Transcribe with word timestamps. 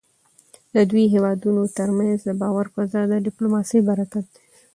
د 0.75 0.77
دوو 0.89 1.03
هېوادونو 1.13 1.63
ترمنځ 1.77 2.17
د 2.23 2.29
باور 2.41 2.65
فضا 2.75 3.01
د 3.11 3.13
ډيپلوماسی 3.25 3.79
برکت 3.89 4.25
دی. 4.33 4.39